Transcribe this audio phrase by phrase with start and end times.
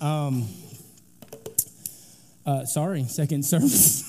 [0.00, 0.48] Um,
[2.46, 4.02] uh, sorry, second service.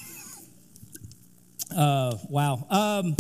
[1.76, 2.66] uh, wow.
[2.70, 3.18] Um,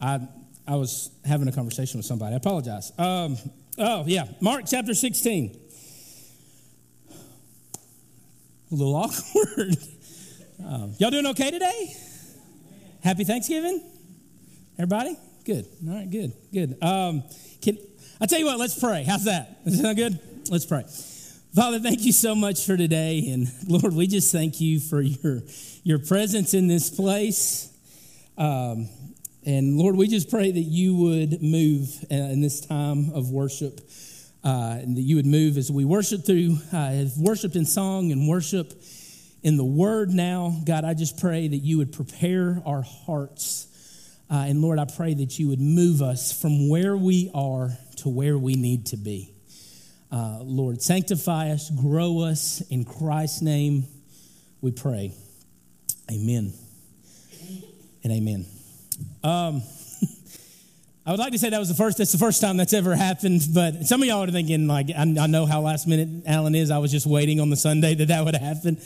[0.00, 0.20] I
[0.66, 2.34] I was having a conversation with somebody.
[2.34, 2.92] I apologize.
[2.98, 3.36] Um,
[3.78, 5.58] oh yeah, Mark chapter sixteen.
[8.70, 9.76] A little awkward.
[10.64, 11.94] Um, y'all doing okay today?
[13.02, 13.82] Happy Thanksgiving,
[14.78, 15.16] everybody.
[15.44, 15.66] Good.
[15.86, 16.10] All right.
[16.10, 16.32] Good.
[16.52, 16.82] Good.
[16.82, 17.22] Um,
[17.60, 17.76] can
[18.20, 18.58] I tell you what?
[18.58, 19.02] Let's pray.
[19.02, 19.60] How's that?
[19.66, 20.18] Is that good?
[20.48, 20.84] Let's pray.
[21.54, 23.28] Father, thank you so much for today.
[23.28, 25.42] And Lord, we just thank you for your,
[25.84, 27.72] your presence in this place.
[28.36, 28.88] Um,
[29.46, 33.80] and Lord, we just pray that you would move uh, in this time of worship,
[34.42, 38.10] uh, and that you would move as we worship through, uh, have worshiped in song
[38.10, 38.72] and worship
[39.44, 40.60] in the word now.
[40.66, 43.68] God, I just pray that you would prepare our hearts.
[44.28, 48.08] Uh, and Lord, I pray that you would move us from where we are to
[48.08, 49.33] where we need to be.
[50.14, 52.60] Uh, Lord, sanctify us, grow us.
[52.70, 53.88] In Christ's name,
[54.60, 55.12] we pray.
[56.08, 56.52] Amen
[58.04, 58.46] and amen.
[59.24, 59.60] Um,
[61.06, 61.98] I would like to say that was the first.
[61.98, 63.42] That's the first time that's ever happened.
[63.52, 66.70] But some of y'all are thinking, like, I, I know how last minute Alan is.
[66.70, 68.80] I was just waiting on the Sunday that that would happen.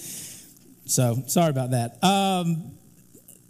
[0.87, 2.03] So sorry about that.
[2.03, 2.78] Um,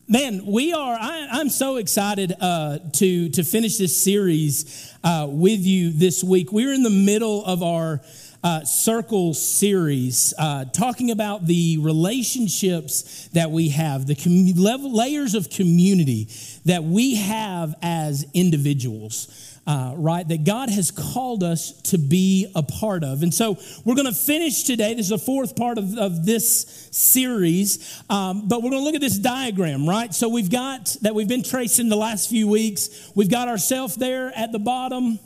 [0.08, 0.94] man, we are.
[0.94, 6.50] I, am so excited uh, to to finish this series uh, with you this week.
[6.50, 8.00] We're in the middle of our
[8.42, 15.50] uh, circle series, uh, talking about the relationships that we have, the level, layers of
[15.50, 16.28] community
[16.64, 22.62] that we have as individuals uh, right, that God has called us to be a
[22.62, 23.22] part of.
[23.22, 24.94] And so we're going to finish today.
[24.94, 28.94] This is the fourth part of, of this series, um, but we're going to look
[28.94, 30.14] at this diagram, right?
[30.14, 33.12] So we've got that we've been tracing the last few weeks.
[33.14, 35.18] We've got ourselves there at the bottom.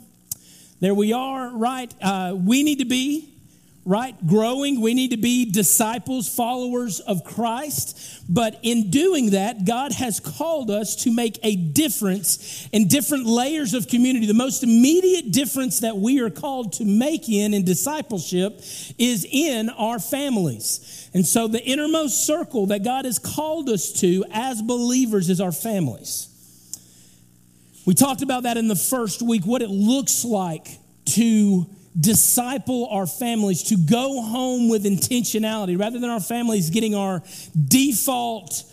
[0.81, 1.93] There we are, right?
[2.01, 3.32] Uh, we need to be
[3.85, 4.15] right?
[4.25, 8.23] Growing, we need to be disciples, followers of Christ.
[8.29, 13.73] But in doing that, God has called us to make a difference in different layers
[13.73, 14.25] of community.
[14.25, 18.61] The most immediate difference that we are called to make in in discipleship
[18.97, 21.09] is in our families.
[21.13, 25.51] And so the innermost circle that God has called us to as believers is our
[25.51, 26.29] families.
[27.85, 30.67] We talked about that in the first week, what it looks like
[31.05, 31.67] to
[31.99, 37.21] disciple our families, to go home with intentionality, rather than our families getting our
[37.67, 38.63] default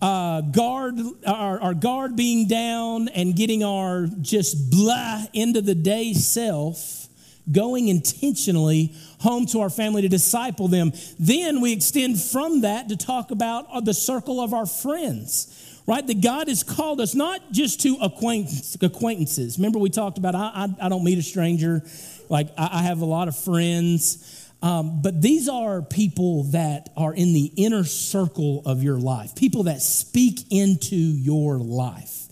[0.00, 5.74] uh, guard, our, our guard being down and getting our just blah end of the
[5.74, 7.08] day self,
[7.52, 10.92] going intentionally home to our family to disciple them.
[11.18, 16.06] Then we extend from that to talk about the circle of our friends right?
[16.06, 19.58] That God has called us not just to acquaintances.
[19.58, 21.82] Remember, we talked about I, I, I don't meet a stranger.
[22.30, 24.46] Like, I, I have a lot of friends.
[24.62, 29.64] Um, but these are people that are in the inner circle of your life, people
[29.64, 32.28] that speak into your life.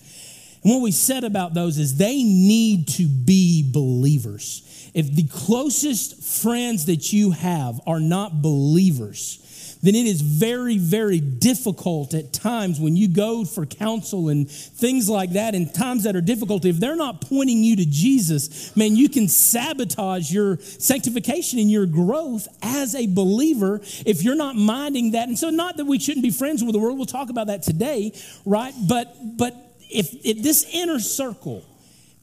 [0.63, 4.91] And what we said about those is they need to be believers.
[4.95, 9.45] If the closest friends that you have are not believers,
[9.83, 15.09] then it is very, very difficult at times when you go for counsel and things
[15.09, 16.65] like that, in times that are difficult.
[16.65, 21.87] If they're not pointing you to Jesus, man, you can sabotage your sanctification and your
[21.87, 25.29] growth as a believer if you're not minding that.
[25.29, 27.63] And so, not that we shouldn't be friends with the world, we'll talk about that
[27.63, 28.13] today,
[28.45, 28.75] right?
[28.89, 29.55] But, but
[29.91, 31.65] if, if this inner circle,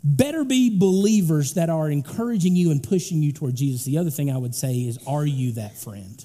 [0.03, 3.85] better be believers that are encouraging you and pushing you toward Jesus.
[3.85, 6.23] The other thing I would say is, are you that friend?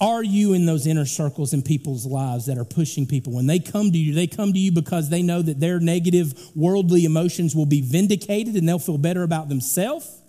[0.00, 3.32] Are you in those inner circles in people's lives that are pushing people?
[3.32, 6.34] When they come to you, they come to you because they know that their negative
[6.54, 10.20] worldly emotions will be vindicated and they'll feel better about themselves,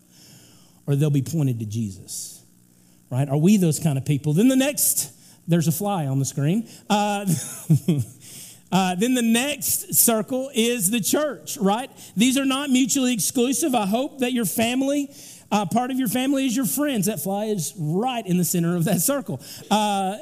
[0.86, 2.42] or they'll be pointed to Jesus,
[3.12, 3.28] right?
[3.28, 4.32] Are we those kind of people?
[4.32, 5.12] Then the next,
[5.50, 6.70] there's a fly on the screen.
[6.90, 7.26] Uh,
[8.72, 11.90] Uh, then the next circle is the church, right?
[12.18, 13.74] These are not mutually exclusive.
[13.74, 15.10] I hope that your family
[15.52, 17.06] uh, part of your family is your friends.
[17.06, 19.42] That fly is right in the center of that circle.
[19.72, 20.18] Uh,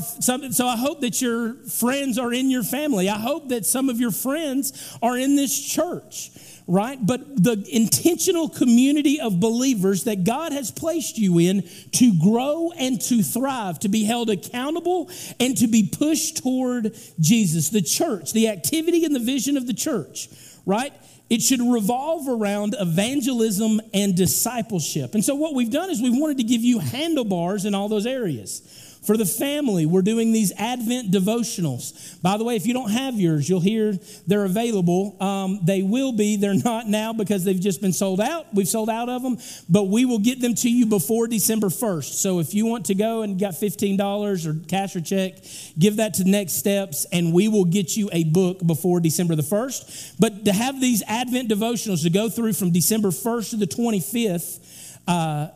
[0.00, 3.08] some, so I hope that your friends are in your family.
[3.08, 6.30] I hope that some of your friends are in this church,
[6.68, 6.98] right?
[7.04, 13.00] But the intentional community of believers that God has placed you in to grow and
[13.02, 15.10] to thrive, to be held accountable
[15.40, 17.70] and to be pushed toward Jesus.
[17.70, 20.28] The church, the activity and the vision of the church,
[20.66, 20.92] right?
[21.30, 25.14] It should revolve around evangelism and discipleship.
[25.14, 28.06] And so, what we've done is we've wanted to give you handlebars in all those
[28.06, 28.62] areas.
[29.04, 32.20] For the family, we're doing these Advent devotionals.
[32.22, 33.94] By the way, if you don't have yours, you'll hear
[34.26, 35.16] they're available.
[35.20, 36.36] Um, they will be.
[36.36, 38.52] They're not now because they've just been sold out.
[38.54, 42.14] We've sold out of them, but we will get them to you before December 1st.
[42.20, 45.34] So if you want to go and got $15 or cash or check,
[45.78, 49.42] give that to Next Steps and we will get you a book before December the
[49.42, 50.16] 1st.
[50.18, 55.00] But to have these Advent devotionals to go through from December 1st to the 25th,
[55.06, 55.48] uh,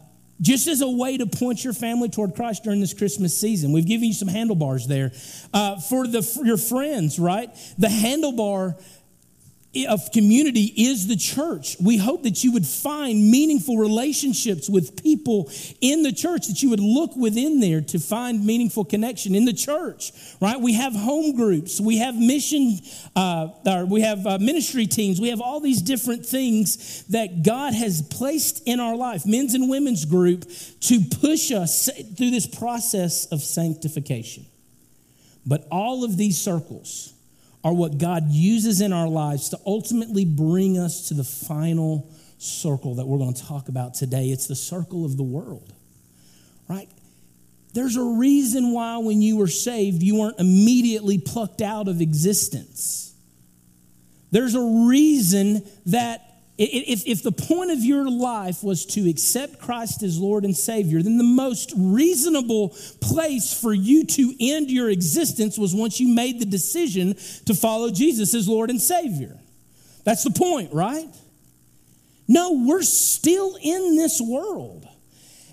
[0.42, 3.72] just as a way to point your family toward Christ during this Christmas season.
[3.72, 5.12] We've given you some handlebars there.
[5.54, 7.48] Uh, for, the, for your friends, right?
[7.78, 8.78] The handlebar
[9.88, 11.76] of community is the church.
[11.80, 16.68] We hope that you would find meaningful relationships with people in the church, that you
[16.70, 20.60] would look within there to find meaningful connection in the church, right?
[20.60, 22.80] We have home groups, we have mission,
[23.16, 27.72] uh, or we have uh, ministry teams, we have all these different things that God
[27.72, 30.44] has placed in our life, men's and women's group,
[30.80, 34.44] to push us through this process of sanctification.
[35.46, 37.14] But all of these circles,
[37.64, 42.96] are what God uses in our lives to ultimately bring us to the final circle
[42.96, 44.26] that we're going to talk about today.
[44.26, 45.72] It's the circle of the world,
[46.68, 46.88] right?
[47.72, 53.14] There's a reason why when you were saved, you weren't immediately plucked out of existence.
[54.30, 56.31] There's a reason that
[56.64, 61.02] if, if the point of your life was to accept Christ as Lord and Savior,
[61.02, 66.40] then the most reasonable place for you to end your existence was once you made
[66.40, 67.14] the decision
[67.46, 69.38] to follow Jesus as Lord and Savior.
[70.04, 71.08] That's the point, right?
[72.28, 74.86] No, we're still in this world.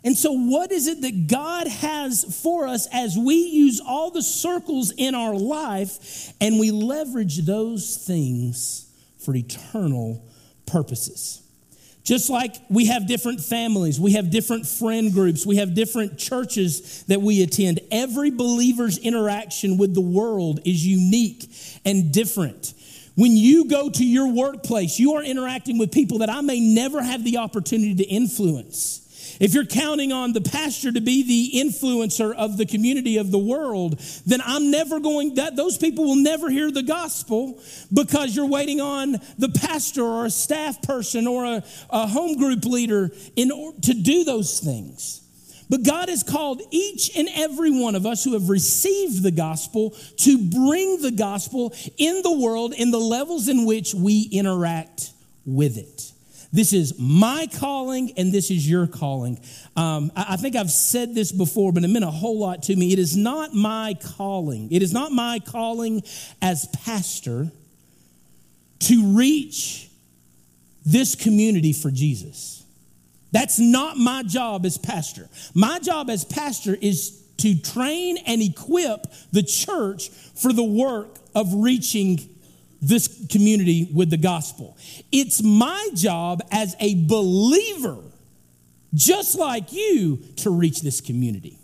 [0.04, 4.22] And so, what is it that God has for us as we use all the
[4.22, 10.29] circles in our life and we leverage those things for eternal
[10.70, 11.42] purposes.
[12.04, 17.04] Just like we have different families, we have different friend groups, we have different churches
[17.04, 17.82] that we attend.
[17.92, 21.52] Every believer's interaction with the world is unique
[21.86, 22.74] and different.
[23.16, 27.04] When you go to your workplace, you are interacting with people that I may never
[27.04, 29.06] have the opportunity to influence.
[29.40, 33.40] If you're counting on the pastor to be the influencer of the community of the
[33.40, 38.48] world, then I'm never going that those people will never hear the gospel because you're
[38.48, 43.50] waiting on the pastor or a staff person or a, a home group leader in
[43.82, 45.22] to do those things.
[45.70, 49.92] But God has called each and every one of us who have received the gospel
[50.18, 55.12] to bring the gospel in the world in the levels in which we interact
[55.46, 56.09] with it.
[56.52, 59.40] This is my calling and this is your calling.
[59.76, 62.76] Um, I, I think I've said this before, but it meant a whole lot to
[62.76, 62.92] me.
[62.92, 64.72] It is not my calling.
[64.72, 66.02] It is not my calling
[66.42, 67.52] as pastor
[68.80, 69.90] to reach
[70.86, 72.64] this community for Jesus.
[73.32, 75.30] That's not my job as pastor.
[75.54, 81.54] My job as pastor is to train and equip the church for the work of
[81.54, 82.18] reaching
[82.82, 84.78] this community with the gospel.
[85.12, 87.98] It's my job as a believer,
[88.94, 91.58] just like you, to reach this community.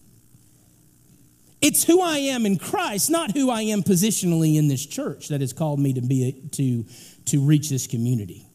[1.61, 5.41] It's who I am in Christ, not who I am positionally in this church that
[5.41, 6.85] has called me to be to,
[7.25, 8.45] to reach this community.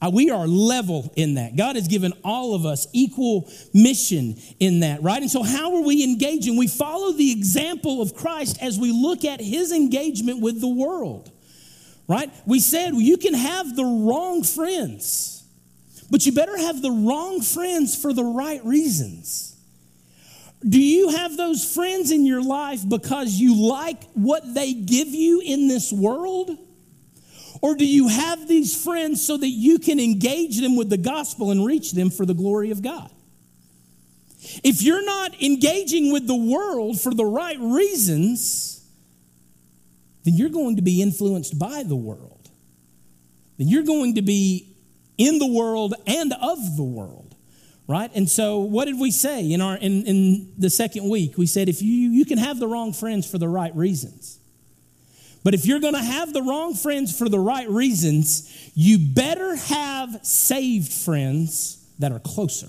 [0.00, 1.56] Uh, we are level in that.
[1.56, 5.20] God has given all of us equal mission in that, right?
[5.20, 6.56] And so, how are we engaging?
[6.56, 11.32] We follow the example of Christ as we look at his engagement with the world
[12.08, 12.32] right?
[12.46, 15.44] We said you can have the wrong friends,
[16.10, 19.54] but you better have the wrong friends for the right reasons.
[20.66, 25.40] Do you have those friends in your life because you like what they give you
[25.44, 26.50] in this world?
[27.60, 31.50] Or do you have these friends so that you can engage them with the gospel
[31.50, 33.10] and reach them for the glory of God?
[34.64, 38.77] If you're not engaging with the world for the right reasons,
[40.28, 42.50] then you're going to be influenced by the world.
[43.56, 44.76] Then you're going to be
[45.16, 47.34] in the world and of the world,
[47.86, 48.10] right?
[48.14, 51.38] And so, what did we say in our in, in the second week?
[51.38, 54.38] We said if you you can have the wrong friends for the right reasons.
[55.44, 59.56] But if you're going to have the wrong friends for the right reasons, you better
[59.56, 62.68] have saved friends that are closer.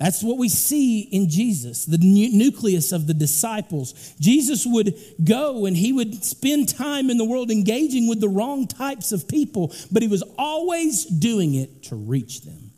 [0.00, 4.14] That's what we see in Jesus, the nucleus of the disciples.
[4.18, 8.66] Jesus would go and he would spend time in the world engaging with the wrong
[8.66, 12.70] types of people, but he was always doing it to reach them.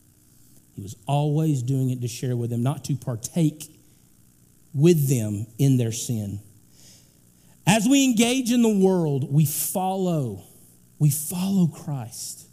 [0.75, 3.73] He was always doing it to share with them, not to partake
[4.75, 6.41] with them in their sin.
[7.69, 10.43] As we engage in the world, we follow,
[10.99, 12.49] we follow Christ.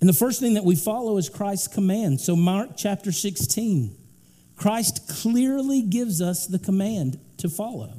[0.00, 2.20] And the first thing that we follow is Christ's command.
[2.20, 3.96] So, Mark chapter 16,
[4.56, 7.92] Christ clearly gives us the command to follow.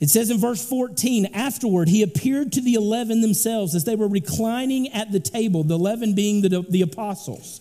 [0.00, 4.08] It says in verse 14, afterward, he appeared to the eleven themselves as they were
[4.08, 7.60] reclining at the table, the eleven being the, the apostles.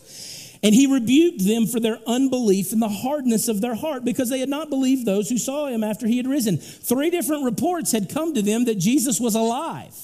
[0.64, 4.40] And he rebuked them for their unbelief and the hardness of their heart because they
[4.40, 6.58] had not believed those who saw him after he had risen.
[6.58, 9.96] Three different reports had come to them that Jesus was alive.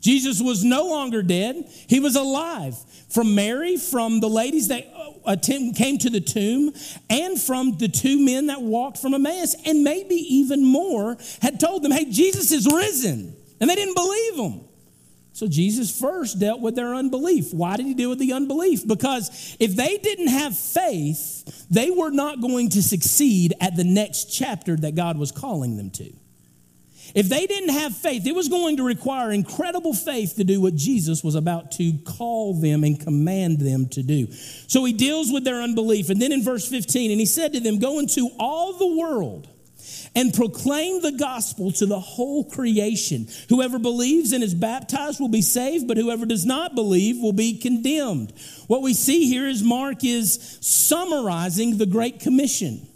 [0.00, 2.76] Jesus was no longer dead, he was alive.
[3.08, 4.86] From Mary, from the ladies that
[5.24, 6.72] uh, came to the tomb,
[7.08, 11.82] and from the two men that walked from Emmaus, and maybe even more, had told
[11.82, 13.34] them, Hey, Jesus is risen.
[13.60, 14.60] And they didn't believe him.
[15.32, 17.54] So Jesus first dealt with their unbelief.
[17.54, 18.86] Why did he deal with the unbelief?
[18.86, 24.24] Because if they didn't have faith, they were not going to succeed at the next
[24.24, 26.12] chapter that God was calling them to.
[27.18, 30.76] If they didn't have faith, it was going to require incredible faith to do what
[30.76, 34.28] Jesus was about to call them and command them to do.
[34.68, 36.10] So he deals with their unbelief.
[36.10, 39.48] And then in verse 15, and he said to them, Go into all the world
[40.14, 43.26] and proclaim the gospel to the whole creation.
[43.48, 47.58] Whoever believes and is baptized will be saved, but whoever does not believe will be
[47.58, 48.32] condemned.
[48.68, 52.87] What we see here is Mark is summarizing the Great Commission.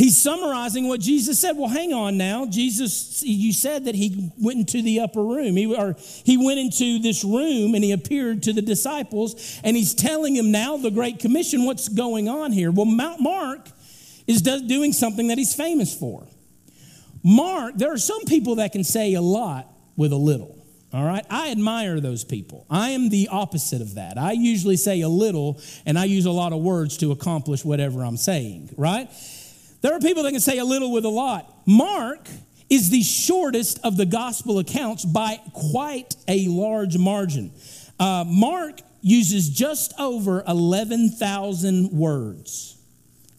[0.00, 1.58] He's summarizing what Jesus said.
[1.58, 2.46] Well, hang on now.
[2.46, 5.56] Jesus, you said that he went into the upper room.
[5.56, 9.94] He, or he went into this room and he appeared to the disciples and he's
[9.94, 12.70] telling them now the Great Commission, what's going on here.
[12.70, 13.68] Well, Mount Mark
[14.26, 16.26] is doing something that he's famous for.
[17.22, 20.56] Mark, there are some people that can say a lot with a little.
[20.94, 21.26] All right.
[21.28, 22.64] I admire those people.
[22.70, 24.16] I am the opposite of that.
[24.16, 28.02] I usually say a little and I use a lot of words to accomplish whatever
[28.02, 29.10] I'm saying, right?
[29.80, 31.50] There are people that can say a little with a lot.
[31.66, 32.28] Mark
[32.68, 37.52] is the shortest of the gospel accounts by quite a large margin.
[37.98, 42.76] Uh, Mark uses just over 11,000 words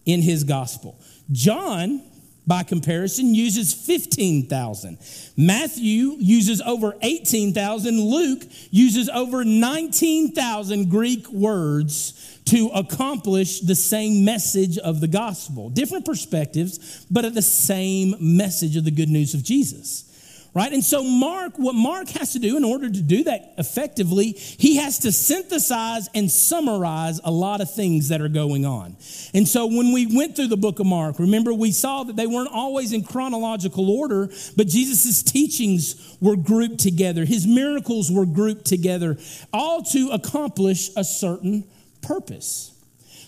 [0.05, 0.99] in his gospel.
[1.31, 2.01] John,
[2.47, 4.97] by comparison, uses 15,000.
[5.37, 8.01] Matthew uses over 18,000.
[8.01, 15.69] Luke uses over 19,000 Greek words to accomplish the same message of the gospel.
[15.69, 20.07] Different perspectives, but at the same message of the good news of Jesus.
[20.53, 20.73] Right?
[20.73, 24.75] And so, Mark, what Mark has to do in order to do that effectively, he
[24.77, 28.97] has to synthesize and summarize a lot of things that are going on.
[29.33, 32.27] And so, when we went through the book of Mark, remember we saw that they
[32.27, 38.65] weren't always in chronological order, but Jesus' teachings were grouped together, his miracles were grouped
[38.65, 39.17] together,
[39.53, 41.63] all to accomplish a certain
[42.01, 42.71] purpose.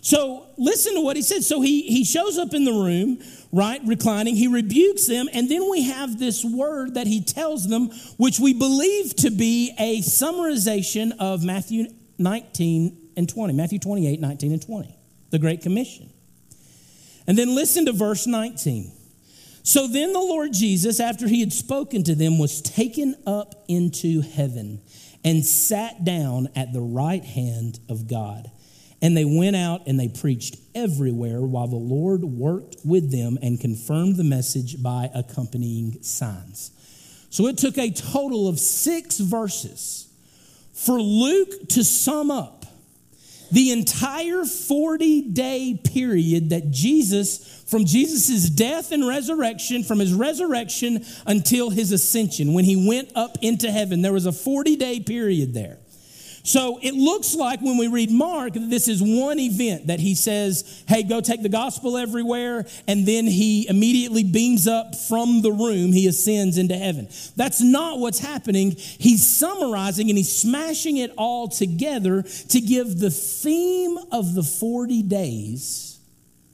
[0.01, 1.45] So listen to what he said.
[1.45, 3.19] So he, he shows up in the room,
[3.53, 4.35] right, reclining.
[4.35, 5.29] He rebukes them.
[5.31, 9.73] And then we have this word that he tells them, which we believe to be
[9.79, 11.87] a summarization of Matthew
[12.17, 14.95] 19 and 20, Matthew 28, 19 and 20,
[15.29, 16.09] the Great Commission.
[17.25, 18.91] And then listen to verse 19.
[19.63, 24.19] So then the Lord Jesus, after he had spoken to them, was taken up into
[24.19, 24.81] heaven
[25.23, 28.51] and sat down at the right hand of God.
[29.03, 33.59] And they went out and they preached everywhere while the Lord worked with them and
[33.59, 36.71] confirmed the message by accompanying signs.
[37.29, 40.07] So it took a total of six verses
[40.73, 42.65] for Luke to sum up
[43.51, 51.05] the entire 40 day period that Jesus, from Jesus' death and resurrection, from his resurrection
[51.27, 55.53] until his ascension, when he went up into heaven, there was a 40 day period
[55.53, 55.77] there.
[56.45, 60.83] So it looks like when we read Mark, this is one event that he says,
[60.89, 62.65] hey, go take the gospel everywhere.
[62.85, 65.93] And then he immediately beams up from the room.
[65.93, 67.07] He ascends into heaven.
[67.37, 68.71] That's not what's happening.
[68.71, 75.01] He's summarizing and he's smashing it all together to give the theme of the 40
[75.03, 75.97] days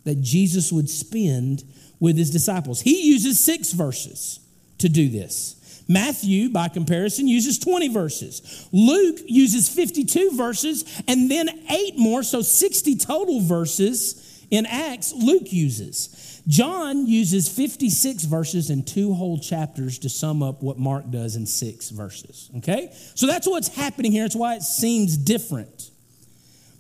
[0.04, 1.64] that Jesus would spend
[2.00, 2.80] with his disciples.
[2.80, 4.40] He uses six verses
[4.78, 5.59] to do this.
[5.90, 8.70] Matthew, by comparison, uses 20 verses.
[8.72, 15.52] Luke uses 52 verses and then eight more, so 60 total verses in Acts, Luke
[15.52, 16.42] uses.
[16.48, 21.46] John uses 56 verses and two whole chapters to sum up what Mark does in
[21.46, 22.50] six verses.
[22.58, 22.92] Okay?
[23.16, 24.26] So that's what's happening here.
[24.26, 25.90] It's why it seems different.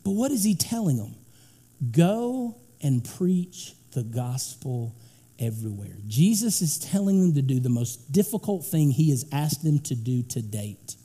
[0.04, 1.16] But what is he telling them?
[1.92, 4.96] Go and preach the gospel
[5.40, 5.96] everywhere.
[6.08, 9.96] Jesus is telling them to do the most difficult thing he has asked them to
[9.96, 10.96] do to date.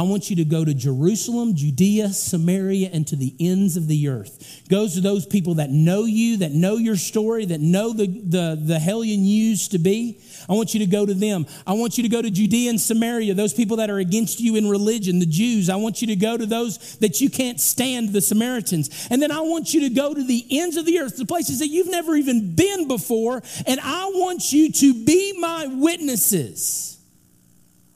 [0.00, 4.08] I want you to go to Jerusalem, Judea, Samaria, and to the ends of the
[4.08, 4.62] earth.
[4.66, 8.58] Goes to those people that know you, that know your story, that know the, the,
[8.58, 10.18] the hellion you used to be.
[10.48, 11.44] I want you to go to them.
[11.66, 14.56] I want you to go to Judea and Samaria, those people that are against you
[14.56, 15.68] in religion, the Jews.
[15.68, 19.06] I want you to go to those that you can't stand, the Samaritans.
[19.10, 21.58] And then I want you to go to the ends of the earth, the places
[21.58, 23.42] that you've never even been before.
[23.66, 26.98] And I want you to be my witnesses.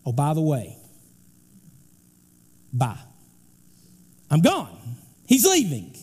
[0.04, 0.76] Oh, by the way,
[2.75, 2.99] bye.
[4.31, 4.76] I'm gone.
[5.26, 5.97] He's leaving.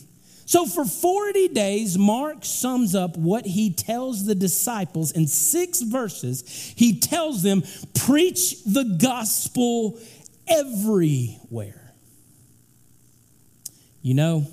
[0.45, 6.73] So, for 40 days, Mark sums up what he tells the disciples in six verses.
[6.75, 7.63] He tells them,
[7.93, 9.97] Preach the gospel
[10.47, 11.93] everywhere.
[14.01, 14.47] You know,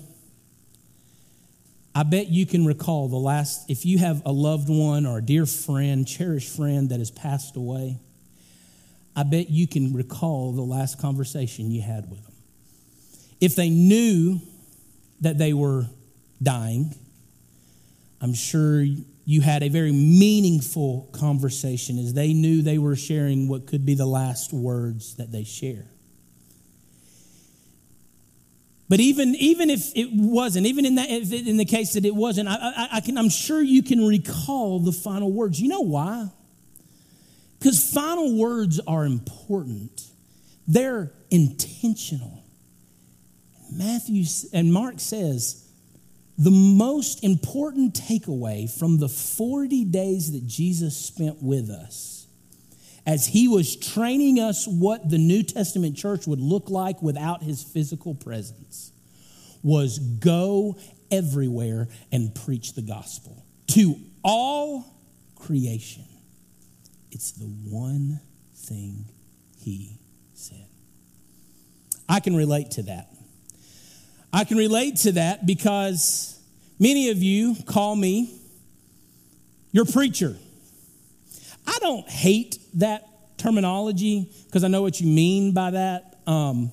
[1.93, 5.21] I bet you can recall the last, if you have a loved one or a
[5.21, 7.99] dear friend, cherished friend that has passed away,
[9.19, 12.33] I bet you can recall the last conversation you had with them.
[13.41, 14.39] If they knew
[15.21, 15.85] that they were
[16.41, 16.95] dying.
[18.21, 18.85] I'm sure
[19.25, 23.93] you had a very meaningful conversation as they knew they were sharing what could be
[23.93, 25.85] the last words that they share.
[28.87, 32.49] But even, even if it wasn't, even in, that, in the case that it wasn't,
[32.49, 35.61] I, I, I can, I'm sure you can recall the final words.
[35.61, 36.29] You know why?
[37.59, 40.01] Because final words are important,
[40.67, 42.43] they're intentional.
[43.71, 44.23] Matthew
[44.53, 45.67] and Mark says
[46.37, 52.27] the most important takeaway from the 40 days that Jesus spent with us
[53.05, 57.63] as he was training us what the New Testament church would look like without his
[57.63, 58.91] physical presence
[59.63, 60.77] was go
[61.11, 64.85] everywhere and preach the gospel to all
[65.35, 66.05] creation.
[67.11, 68.19] It's the one
[68.55, 69.05] thing
[69.57, 69.97] he
[70.33, 70.65] said.
[72.07, 73.07] I can relate to that.
[74.31, 76.39] I can relate to that because
[76.79, 78.39] many of you call me
[79.71, 80.35] your preacher.
[81.65, 86.19] I don't hate that terminology because I know what you mean by that.
[86.27, 86.71] Um,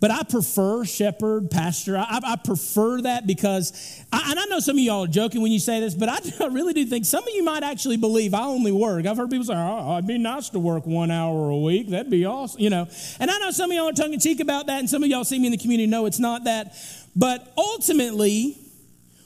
[0.00, 1.98] but I prefer shepherd, pastor.
[1.98, 5.52] I, I prefer that because, I, and I know some of y'all are joking when
[5.52, 8.32] you say this, but I, I, really do think some of you might actually believe
[8.32, 9.04] I only work.
[9.04, 11.90] I've heard people say, oh, it'd be nice to work one hour a week.
[11.90, 12.88] That'd be awesome, you know.
[13.18, 15.10] And I know some of y'all are tongue in cheek about that, and some of
[15.10, 16.74] y'all see me in the community know it's not that.
[17.14, 18.56] But ultimately,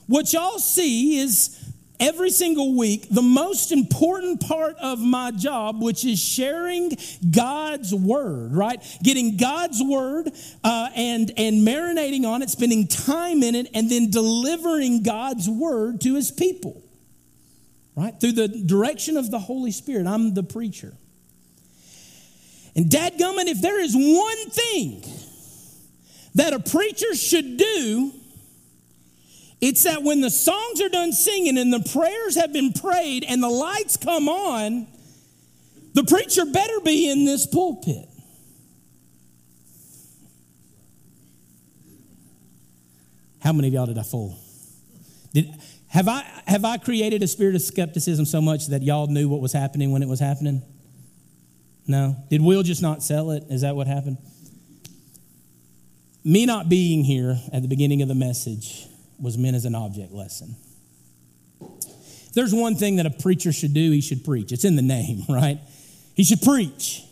[0.09, 1.73] what y'all see is
[2.05, 6.93] every single week the most important part of my job, which is sharing
[7.31, 8.83] God's word, right?
[9.03, 10.31] Getting God's word
[10.63, 16.03] uh, and, and marinating on it, spending time in it, and then delivering God's word
[16.03, 16.83] to his people,
[17.97, 18.19] right?
[18.21, 20.07] Through the direction of the Holy Spirit.
[20.07, 20.93] I'm the preacher.
[22.77, 25.05] And dadgummit, if there is one thing
[26.35, 28.13] that a preacher should do,
[29.65, 33.43] it's that when the songs are done singing and the prayers have been prayed and
[33.43, 34.87] the lights come on,
[35.95, 38.07] the preacher better be in this pulpit.
[43.41, 44.39] How many of y'all did I fool?
[45.33, 45.51] Did,
[45.89, 49.41] have, I, have I created a spirit of skepticism so much that y'all knew what
[49.41, 50.61] was happening when it was happening?
[51.87, 52.17] No.
[52.29, 53.45] Did Will just not sell it?
[53.49, 54.19] Is that what happened?
[56.23, 58.89] Me not being here at the beginning of the message
[59.21, 60.57] was meant as an object lesson.
[62.35, 64.53] there's one thing that a preacher should do, he should preach.
[64.53, 65.59] It's in the name, right?
[66.15, 67.03] He should preach.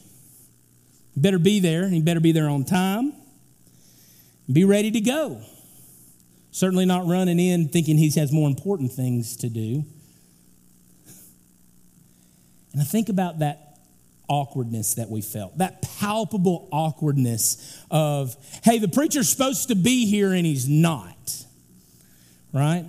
[1.15, 3.13] He better be there, he better be there on time.
[4.51, 5.41] Be ready to go.
[6.51, 9.85] Certainly not running in thinking he has more important things to do.
[12.73, 13.79] And I think about that
[14.29, 20.33] awkwardness that we felt, that palpable awkwardness of, hey, the preacher's supposed to be here
[20.33, 21.17] and he's not
[22.53, 22.85] right?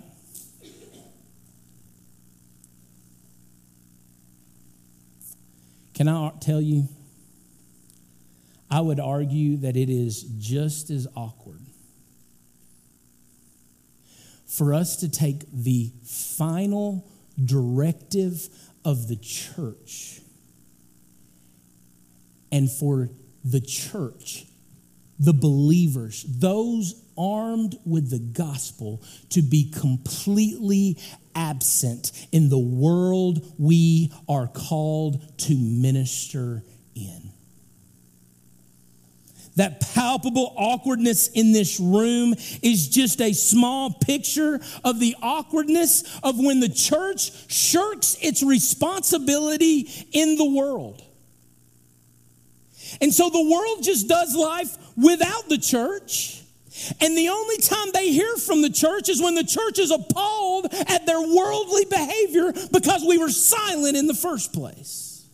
[5.94, 6.88] Can I tell you?
[8.70, 11.62] I would argue that it is just as awkward
[14.48, 17.08] for us to take the final
[17.44, 18.48] directive
[18.84, 20.22] of the church
[22.52, 23.10] and for
[23.44, 24.46] the church,
[25.20, 30.98] the believers, those armed with the gospel to be completely
[31.36, 36.64] absent in the world we are called to minister
[36.96, 37.30] in.
[39.56, 46.40] That palpable awkwardness in this room is just a small picture of the awkwardness of
[46.40, 51.04] when the church shirks its responsibility in the world.
[53.00, 56.43] And so the world just does life without the church
[57.00, 60.74] And the only time they hear from the church is when the church is appalled
[60.74, 65.26] at their worldly behavior because we were silent in the first place.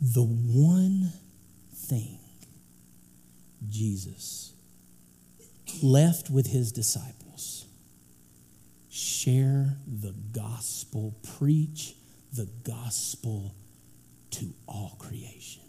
[0.00, 1.12] The one
[1.74, 2.18] thing
[3.68, 4.52] Jesus
[5.82, 7.66] left with his disciples
[8.88, 11.94] share the gospel, preach
[12.32, 13.54] the gospel
[14.30, 15.62] to all creation.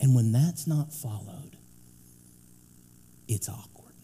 [0.00, 1.56] And when that's not followed,
[3.26, 3.94] it's awkward.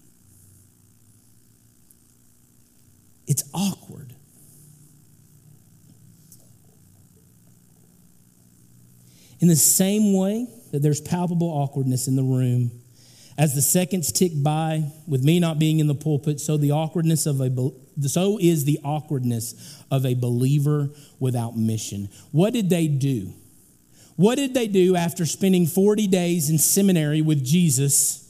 [3.26, 4.14] It's awkward.
[9.40, 12.70] In the same way that there's palpable awkwardness in the room,
[13.37, 17.26] as the seconds tick by with me not being in the pulpit, so the awkwardness
[17.26, 17.50] of a
[18.07, 22.09] so is the awkwardness of a believer without mission.
[22.33, 23.33] What did they do?
[24.16, 28.20] What did they do after spending 40 days in seminary with Jesus,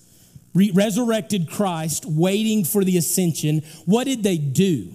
[0.54, 3.62] resurrected Christ, waiting for the ascension?
[3.84, 4.94] What did they do?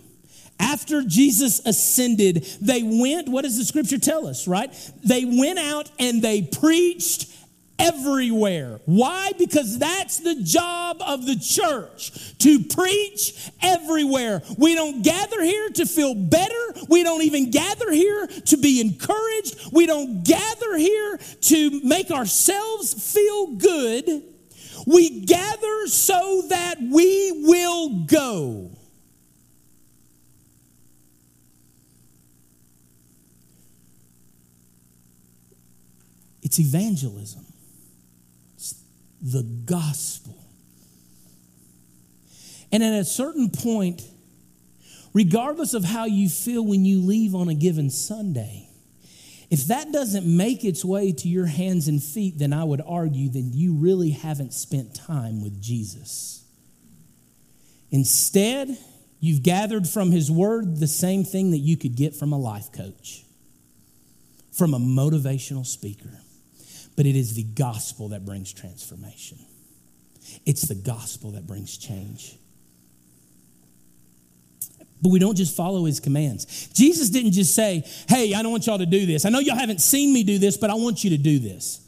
[0.60, 4.73] After Jesus ascended, they went, what does the scripture tell us, right?
[5.04, 7.32] They went out and they preached
[7.79, 8.79] everywhere.
[8.85, 9.31] Why?
[9.37, 14.43] Because that's the job of the church to preach everywhere.
[14.57, 16.73] We don't gather here to feel better.
[16.89, 19.71] We don't even gather here to be encouraged.
[19.71, 24.23] We don't gather here to make ourselves feel good.
[24.85, 28.71] We gather so that we will go.
[36.41, 37.48] It's evangelism
[39.21, 40.36] the gospel.
[42.71, 44.03] And at a certain point,
[45.13, 48.67] regardless of how you feel when you leave on a given Sunday,
[49.49, 53.29] if that doesn't make its way to your hands and feet, then I would argue
[53.29, 56.43] that you really haven't spent time with Jesus.
[57.89, 58.77] Instead,
[59.19, 62.71] you've gathered from his word the same thing that you could get from a life
[62.71, 63.23] coach,
[64.51, 66.21] from a motivational speaker
[66.99, 69.38] but it is the gospel that brings transformation.
[70.45, 72.35] It's the gospel that brings change.
[75.01, 76.67] But we don't just follow his commands.
[76.73, 79.23] Jesus didn't just say, Hey, I don't want y'all to do this.
[79.23, 81.79] I know y'all haven't seen me do this, but I want you to do this.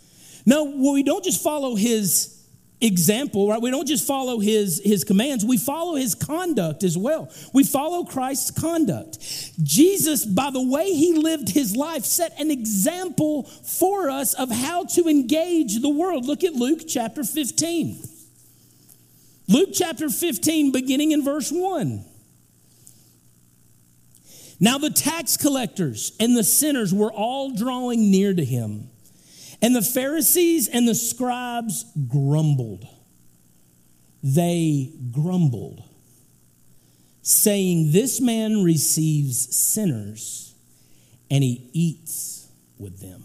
[0.45, 2.40] No, we don't just follow his
[2.81, 3.61] example, right?
[3.61, 7.31] We don't just follow his, his commands, we follow his conduct as well.
[7.53, 9.19] We follow Christ's conduct.
[9.63, 14.85] Jesus, by the way he lived his life, set an example for us of how
[14.85, 16.25] to engage the world.
[16.25, 18.03] Look at Luke chapter 15.
[19.47, 22.05] Luke chapter 15, beginning in verse 1.
[24.59, 28.89] Now the tax collectors and the sinners were all drawing near to him.
[29.61, 32.87] And the Pharisees and the scribes grumbled.
[34.23, 35.83] They grumbled,
[37.21, 40.53] saying, This man receives sinners
[41.29, 42.47] and he eats
[42.77, 43.23] with them.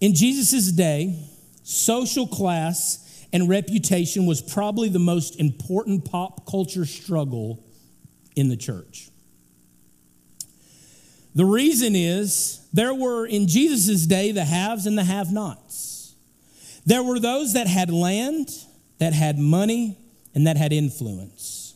[0.00, 1.18] In Jesus' day,
[1.62, 7.64] social class and reputation was probably the most important pop culture struggle
[8.36, 9.08] in the church.
[11.34, 16.14] The reason is there were in Jesus' day the haves and the have nots.
[16.86, 18.50] There were those that had land,
[18.98, 19.98] that had money,
[20.34, 21.74] and that had influence.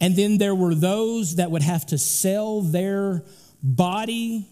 [0.00, 3.24] And then there were those that would have to sell their
[3.62, 4.48] body,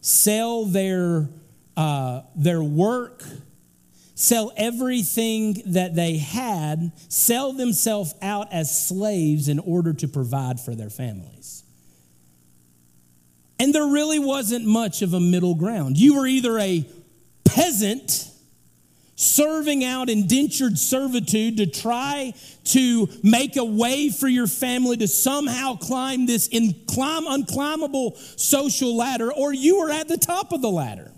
[0.00, 1.28] sell their,
[1.76, 3.22] uh, their work,
[4.14, 10.74] sell everything that they had, sell themselves out as slaves in order to provide for
[10.74, 11.35] their families.
[13.58, 15.96] And there really wasn't much of a middle ground.
[15.96, 16.86] You were either a
[17.44, 18.30] peasant
[19.16, 25.74] serving out indentured servitude to try to make a way for your family to somehow
[25.74, 31.10] climb this inclim- unclimbable social ladder, or you were at the top of the ladder.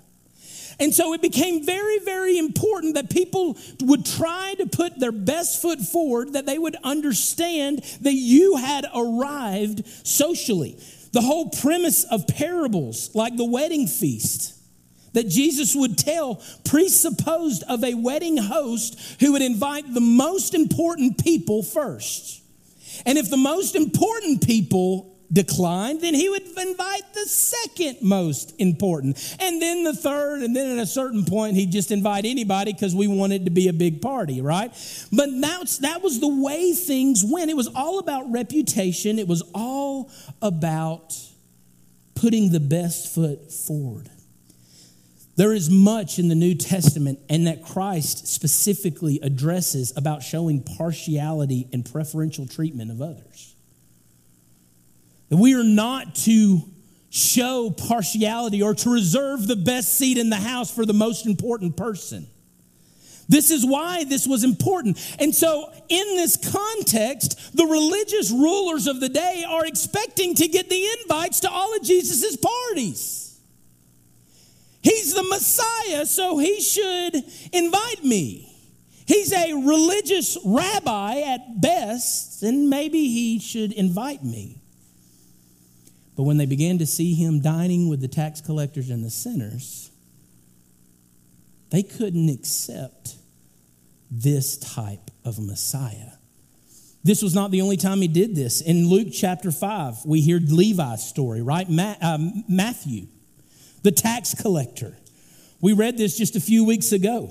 [0.80, 5.60] And so it became very, very important that people would try to put their best
[5.60, 10.78] foot forward, that they would understand that you had arrived socially.
[11.12, 14.54] The whole premise of parables, like the wedding feast,
[15.14, 21.22] that Jesus would tell presupposed of a wedding host who would invite the most important
[21.22, 22.42] people first.
[23.06, 29.36] And if the most important people declined, then he would invite the second most important,
[29.40, 32.94] and then the third, and then at a certain point, he'd just invite anybody because
[32.94, 34.70] we wanted to be a big party, right?
[35.12, 37.50] But that's, that was the way things went.
[37.50, 40.10] It was all about reputation, it was all
[40.40, 41.16] about
[42.14, 44.10] putting the best foot forward.
[45.36, 51.68] There is much in the New Testament and that Christ specifically addresses about showing partiality
[51.72, 53.47] and preferential treatment of others.
[55.28, 56.62] That we are not to
[57.10, 61.76] show partiality or to reserve the best seat in the house for the most important
[61.76, 62.26] person.
[63.28, 64.98] This is why this was important.
[65.18, 70.70] And so, in this context, the religious rulers of the day are expecting to get
[70.70, 73.38] the invites to all of Jesus' parties.
[74.80, 77.16] He's the Messiah, so he should
[77.52, 78.46] invite me.
[79.06, 84.62] He's a religious rabbi at best, and maybe he should invite me.
[86.18, 89.88] But when they began to see him dining with the tax collectors and the sinners,
[91.70, 93.14] they couldn't accept
[94.10, 96.10] this type of Messiah.
[97.04, 98.60] This was not the only time he did this.
[98.60, 101.70] In Luke chapter 5, we hear Levi's story, right?
[101.70, 103.06] Ma- uh, Matthew
[103.84, 104.96] the tax collector.
[105.60, 107.30] We read this just a few weeks ago.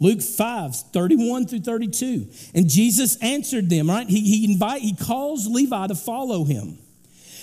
[0.00, 2.26] Luke 5, 31 through 32.
[2.52, 4.08] And Jesus answered them, right?
[4.08, 6.78] He, he, invite, he calls Levi to follow him.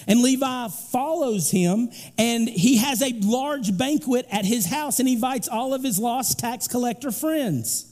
[0.08, 5.48] And Levi follows him, and he has a large banquet at his house, and invites
[5.48, 7.92] all of his lost tax collector friends.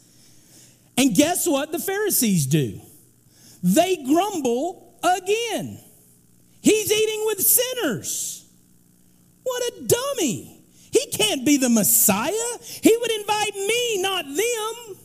[0.97, 2.79] And guess what the Pharisees do?
[3.63, 5.79] They grumble again.
[6.61, 8.45] He's eating with sinners.
[9.43, 10.61] What a dummy.
[10.91, 12.31] He can't be the Messiah.
[12.61, 14.97] He would invite me, not them.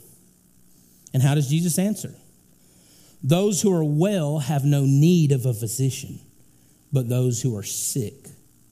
[1.15, 2.15] And how does Jesus answer?
[3.23, 6.21] Those who are well have no need of a physician,
[6.93, 8.29] but those who are sick.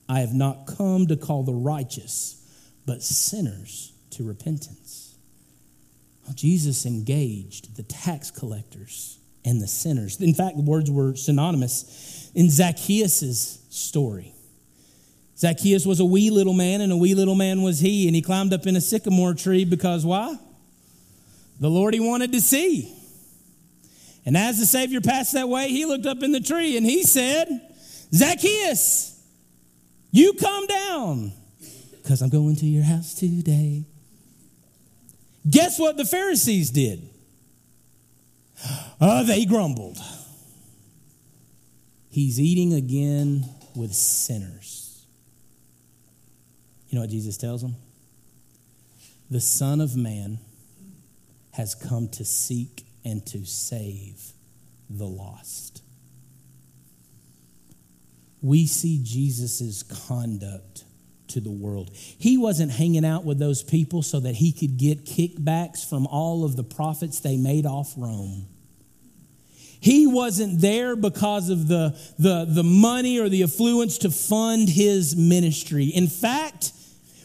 [0.08, 2.42] I have not come to call the righteous,
[2.86, 5.16] but sinners to repentance.
[6.34, 10.20] Jesus engaged the tax collectors and the sinners.
[10.20, 14.32] In fact, the words were synonymous in Zacchaeus' story.
[15.38, 18.22] Zacchaeus was a wee little man, and a wee little man was he, and he
[18.22, 20.36] climbed up in a sycamore tree because why?
[21.60, 22.92] The Lord he wanted to see.
[24.24, 27.04] And as the Savior passed that way, he looked up in the tree and he
[27.04, 27.48] said,
[28.12, 29.20] Zacchaeus,
[30.10, 31.32] you come down
[31.92, 33.84] because I'm going to your house today.
[35.48, 37.08] Guess what the Pharisees did?
[39.00, 39.98] Oh, they grumbled.
[42.10, 45.04] He's eating again with sinners.
[46.88, 47.76] You know what Jesus tells them?
[49.30, 50.38] The Son of Man
[51.52, 54.32] has come to seek and to save
[54.88, 55.65] the lost.
[58.46, 60.84] We see Jesus' conduct
[61.28, 61.90] to the world.
[61.92, 66.44] He wasn't hanging out with those people so that he could get kickbacks from all
[66.44, 68.46] of the profits they made off Rome.
[69.80, 75.16] He wasn't there because of the, the, the money or the affluence to fund his
[75.16, 75.86] ministry.
[75.86, 76.70] In fact,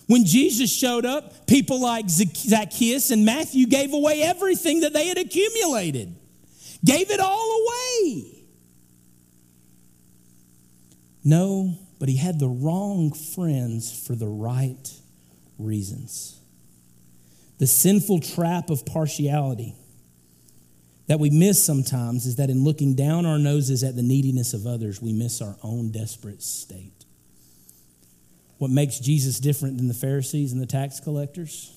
[0.08, 5.20] when Jesus showed up, people like Zacchaeus and Matthew gave away everything that they had
[5.20, 6.16] accumulated,
[6.84, 8.41] gave it all away.
[11.24, 14.92] No, but he had the wrong friends for the right
[15.58, 16.40] reasons.
[17.60, 19.76] The sinful trap of partiality
[21.08, 24.66] that we miss sometimes is that in looking down our noses at the neediness of
[24.66, 27.06] others, we miss our own desperate state.
[28.58, 31.76] What makes Jesus different than the Pharisees and the tax collectors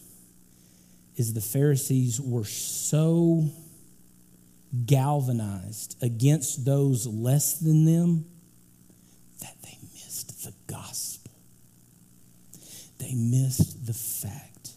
[1.17, 3.49] is the Pharisees were so
[4.87, 8.25] galvanized against those less than them
[9.41, 11.33] that they missed the gospel.
[12.99, 14.71] They missed the fact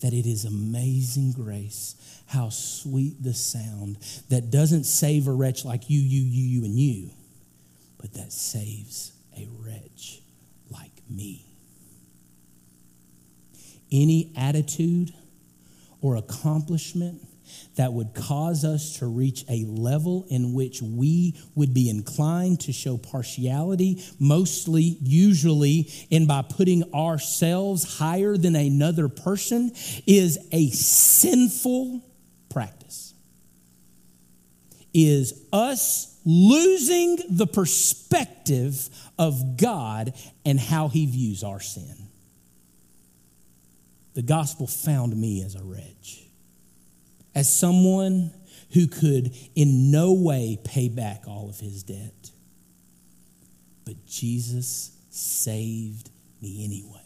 [0.00, 1.94] that it is amazing grace,
[2.26, 3.98] how sweet the sound
[4.28, 7.10] that doesn't save a wretch like you, you, you, you, and you,
[7.98, 10.20] but that saves a wretch
[10.70, 11.44] like me.
[13.90, 15.14] Any attitude
[16.00, 17.25] or accomplishment
[17.76, 22.72] that would cause us to reach a level in which we would be inclined to
[22.72, 29.72] show partiality, mostly, usually, and by putting ourselves higher than another person,
[30.06, 32.04] is a sinful
[32.48, 33.14] practice.
[34.92, 40.12] Is us losing the perspective of God
[40.44, 41.94] and how he views our sin.
[44.14, 46.25] The gospel found me as a wretch,
[47.36, 48.32] as someone
[48.72, 52.30] who could in no way pay back all of his debt.
[53.84, 57.05] But Jesus saved me anyway.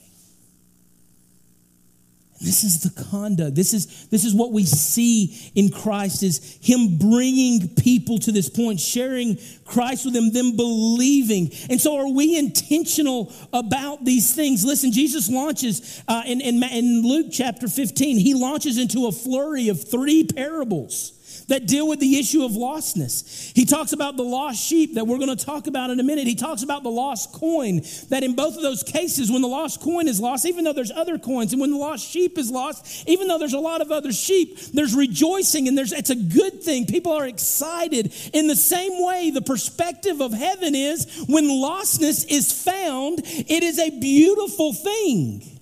[2.40, 3.54] This is the conduct.
[3.54, 8.48] This is, this is what we see in Christ is him bringing people to this
[8.48, 11.50] point, sharing Christ with them, them believing.
[11.68, 14.64] And so are we intentional about these things?
[14.64, 19.68] Listen, Jesus launches uh, in, in, in Luke chapter 15, he launches into a flurry
[19.68, 21.19] of three parables
[21.50, 23.52] that deal with the issue of lostness.
[23.54, 26.26] He talks about the lost sheep that we're going to talk about in a minute.
[26.26, 29.80] He talks about the lost coin, that in both of those cases, when the lost
[29.80, 33.08] coin is lost, even though there's other coins, and when the lost sheep is lost,
[33.08, 36.62] even though there's a lot of other sheep, there's rejoicing and there's it's a good
[36.62, 36.86] thing.
[36.86, 38.14] People are excited.
[38.32, 43.78] In the same way, the perspective of heaven is when lostness is found, it is
[43.80, 45.60] a beautiful thing.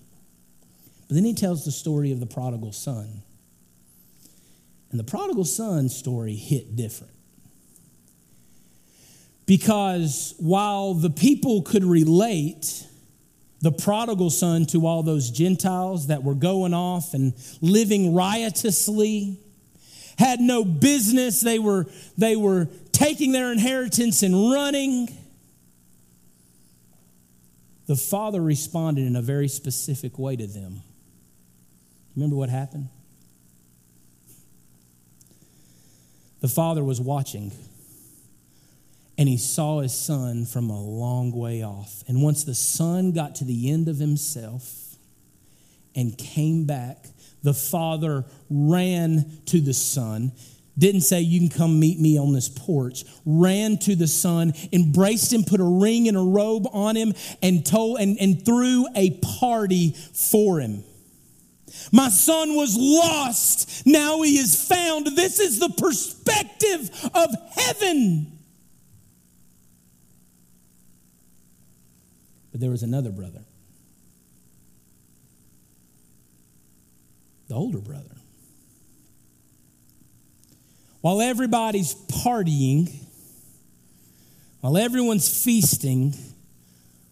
[1.07, 3.23] But then he tells the story of the prodigal son.
[4.91, 7.13] And the prodigal son story hit different.
[9.45, 12.85] Because while the people could relate
[13.61, 19.39] the prodigal son to all those Gentiles that were going off and living riotously,
[20.17, 25.07] had no business, they were, they were taking their inheritance and running.
[27.87, 30.81] The father responded in a very specific way to them.
[32.15, 32.89] Remember what happened?
[36.41, 37.51] The father was watching
[39.19, 42.05] and he saw his son from a long way off.
[42.07, 44.95] And once the son got to the end of himself
[45.93, 47.05] and came back,
[47.43, 50.31] the father ran to the son.
[50.77, 53.03] Didn't say, You can come meet me on this porch.
[53.25, 57.65] Ran to the son, embraced him, put a ring and a robe on him, and
[57.65, 60.85] told and, and threw a party for him.
[61.91, 63.85] My son was lost.
[63.85, 65.07] Now he is found.
[65.07, 68.39] This is the perspective of heaven.
[72.51, 73.43] But there was another brother,
[77.47, 78.15] the older brother.
[81.01, 82.91] While everybody's partying,
[84.59, 86.13] while everyone's feasting,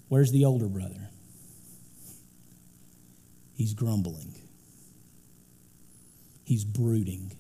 [0.09, 1.09] where's the older brother?
[3.55, 4.36] He's grumbling.
[6.47, 7.35] He's brooding.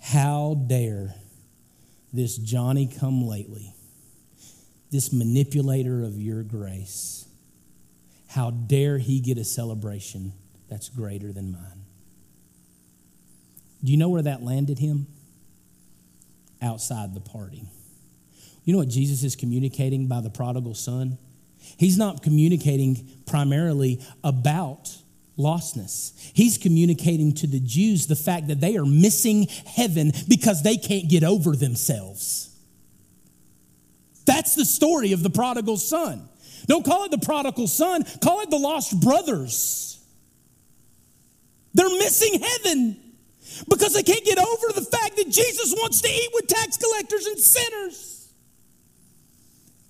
[0.00, 1.16] How dare
[2.12, 3.74] this Johnny come lately,
[4.92, 7.26] this manipulator of your grace,
[8.28, 10.32] how dare he get a celebration
[10.68, 11.86] that's greater than mine?
[13.82, 15.08] Do you know where that landed him?
[16.62, 17.64] Outside the party.
[18.62, 21.18] You know what Jesus is communicating by the prodigal son?
[21.76, 24.96] He's not communicating primarily about
[25.40, 26.12] lostness.
[26.34, 31.08] He's communicating to the Jews the fact that they are missing heaven because they can't
[31.08, 32.54] get over themselves.
[34.26, 36.28] That's the story of the prodigal son.
[36.66, 39.98] Don't call it the prodigal son, call it the lost brothers.
[41.74, 42.96] They're missing heaven
[43.68, 47.26] because they can't get over the fact that Jesus wants to eat with tax collectors
[47.26, 48.09] and sinners.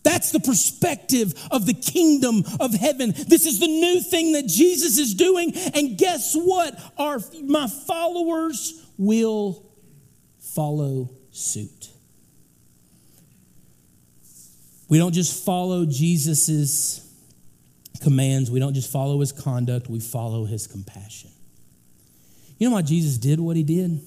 [0.02, 3.12] That's the perspective of the kingdom of heaven.
[3.12, 5.52] This is the new thing that Jesus is doing.
[5.74, 6.78] And guess what?
[6.96, 9.66] Our, my followers will
[10.38, 11.90] follow suit.
[14.88, 17.06] We don't just follow Jesus's
[18.00, 21.30] commands, we don't just follow his conduct, we follow his compassion.
[22.58, 24.00] You know why Jesus did what he did?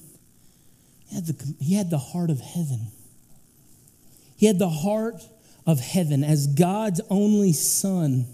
[1.08, 2.88] He had the, he had the heart of heaven.
[4.36, 5.22] He had the heart
[5.66, 8.26] of heaven as God's only Son.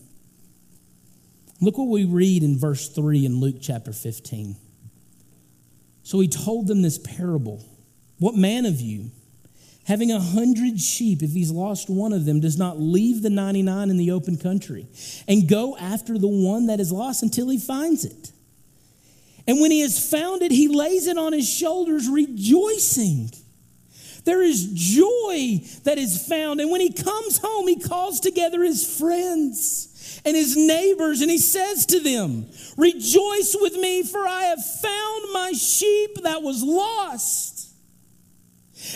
[1.61, 4.57] Look what we read in verse 3 in Luke chapter 15.
[6.03, 7.65] So he told them this parable
[8.19, 9.11] What man of you,
[9.85, 13.91] having a hundred sheep, if he's lost one of them, does not leave the 99
[13.91, 14.87] in the open country
[15.29, 18.33] and go after the one that is lost until he finds it?
[19.47, 23.31] And when he has found it, he lays it on his shoulders, rejoicing.
[24.25, 26.61] There is joy that is found.
[26.61, 31.39] And when he comes home, he calls together his friends and his neighbors and he
[31.39, 37.71] says to them, Rejoice with me, for I have found my sheep that was lost.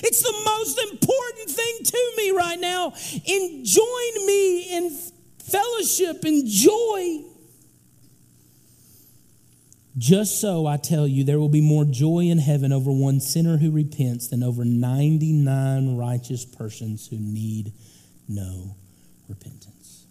[0.03, 2.95] It's the most important thing to me right now.
[3.29, 4.99] And join me in
[5.39, 7.25] fellowship and joy.
[9.97, 13.59] Just so I tell you, there will be more joy in heaven over one sinner
[13.59, 17.73] who repents than over 99 righteous persons who need
[18.29, 18.75] no
[19.29, 20.07] repentance.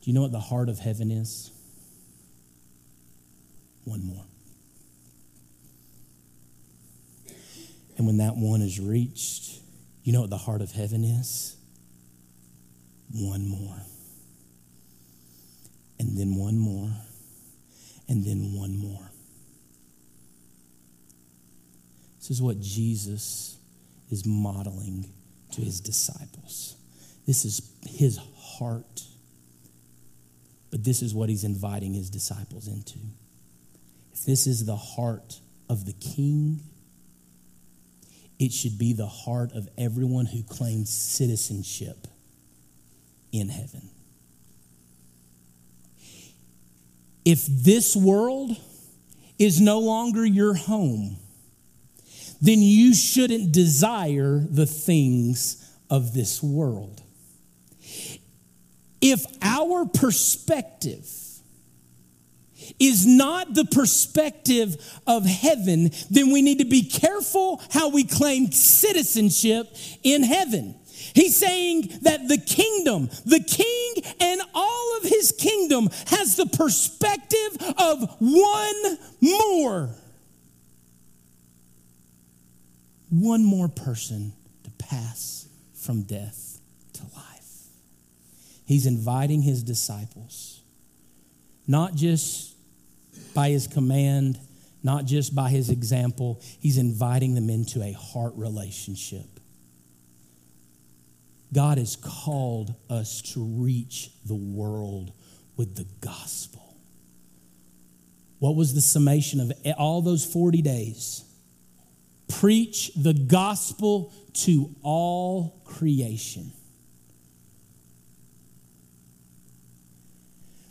[0.00, 1.50] Do you know what the heart of heaven is?
[3.84, 4.24] One more.
[7.96, 9.60] And when that one is reached,
[10.04, 11.56] you know what the heart of heaven is?
[13.12, 13.82] One more.
[15.98, 16.90] And then one more
[18.12, 19.10] and then one more.
[22.18, 23.56] This is what Jesus
[24.10, 25.10] is modeling
[25.52, 26.76] to his disciples.
[27.26, 29.00] This is his heart.
[30.70, 32.98] But this is what he's inviting his disciples into.
[34.12, 35.40] If this is the heart
[35.70, 36.60] of the king,
[38.38, 42.06] it should be the heart of everyone who claims citizenship
[43.32, 43.88] in heaven.
[47.24, 48.56] If this world
[49.38, 51.16] is no longer your home,
[52.40, 57.00] then you shouldn't desire the things of this world.
[59.00, 61.08] If our perspective
[62.78, 68.50] is not the perspective of heaven, then we need to be careful how we claim
[68.50, 70.74] citizenship in heaven.
[71.14, 77.74] He's saying that the kingdom, the king and all of his kingdom has the perspective
[77.78, 79.90] of one more.
[83.10, 84.32] One more person
[84.64, 86.60] to pass from death
[86.94, 87.66] to life.
[88.64, 90.60] He's inviting his disciples,
[91.66, 92.54] not just
[93.34, 94.38] by his command,
[94.82, 99.31] not just by his example, he's inviting them into a heart relationship.
[101.52, 105.12] God has called us to reach the world
[105.56, 106.76] with the gospel.
[108.38, 111.24] What was the summation of all those 40 days?
[112.28, 116.52] Preach the gospel to all creation.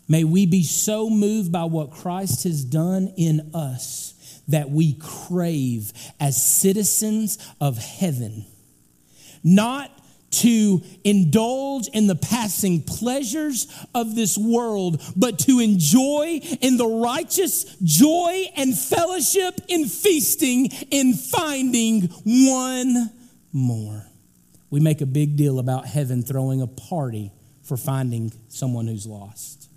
[0.10, 5.94] May we be so moved by what Christ has done in us that we crave
[6.20, 8.46] as citizens of heaven,
[9.44, 9.90] not
[10.32, 17.76] to indulge in the passing pleasures of this world, but to enjoy in the righteous
[17.84, 23.12] joy and fellowship in feasting in finding one
[23.52, 24.06] more.
[24.70, 27.32] We make a big deal about heaven throwing a party
[27.64, 29.70] for finding someone who's lost.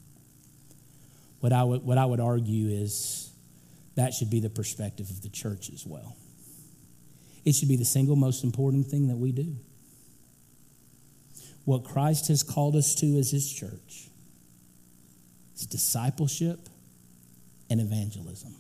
[1.41, 3.31] What I would, what I would argue is
[3.97, 6.17] that should be the perspective of the church as well.
[7.45, 9.57] It should be the single most important thing that we do
[11.65, 14.09] what Christ has called us to as his church.
[15.55, 16.69] It's discipleship
[17.71, 18.55] and evangelism.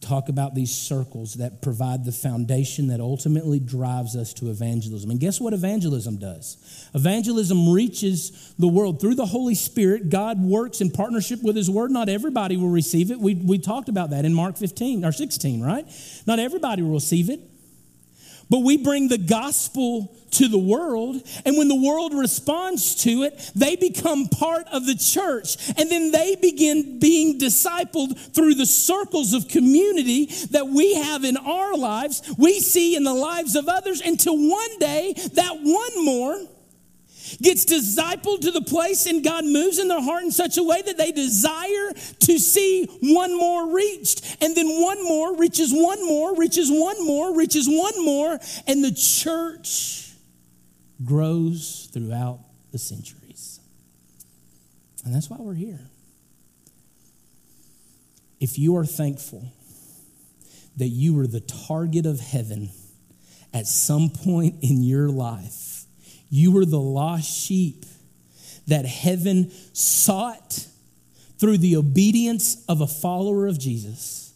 [0.00, 5.10] Talk about these circles that provide the foundation that ultimately drives us to evangelism.
[5.10, 6.88] And guess what evangelism does?
[6.94, 10.08] Evangelism reaches the world through the Holy Spirit.
[10.08, 11.90] God works in partnership with His Word.
[11.90, 13.20] Not everybody will receive it.
[13.20, 15.86] We, we talked about that in Mark 15 or 16, right?
[16.26, 17.40] Not everybody will receive it.
[18.48, 23.50] But we bring the gospel to the world, and when the world responds to it,
[23.54, 25.56] they become part of the church.
[25.76, 31.36] And then they begin being discipled through the circles of community that we have in
[31.36, 36.38] our lives, we see in the lives of others, until one day that one more
[37.42, 40.82] gets discipled to the place and God moves in their heart in such a way
[40.82, 44.38] that they desire to see one more reached.
[44.40, 48.38] And then one more reaches one more, reaches one more, reaches one more.
[48.66, 50.09] And the church
[51.04, 52.40] grows throughout
[52.72, 53.60] the centuries.
[55.04, 55.80] And that's why we're here.
[58.40, 59.52] If you are thankful
[60.76, 62.70] that you were the target of heaven
[63.52, 65.84] at some point in your life,
[66.30, 67.84] you were the lost sheep
[68.66, 70.66] that heaven sought
[71.38, 74.29] through the obedience of a follower of Jesus.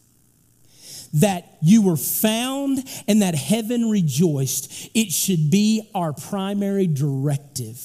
[1.15, 4.91] That you were found and that heaven rejoiced.
[4.95, 7.81] It should be our primary directive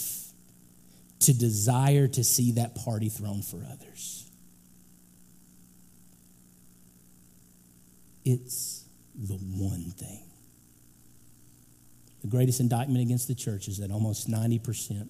[1.20, 4.30] to desire to see that party thrown for others.
[8.26, 10.24] It's the one thing.
[12.22, 15.10] The greatest indictment against the church is that almost 90%